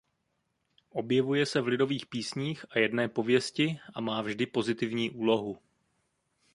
Objevuje 0.89 1.45
se 1.45 1.61
v 1.61 1.67
lidových 1.67 2.05
písních 2.05 2.65
a 2.69 2.79
jedné 2.79 3.09
pověsti 3.09 3.79
a 3.95 4.01
má 4.01 4.21
vždy 4.21 4.45
pozitivní 4.45 5.11
úlohu. 5.11 5.57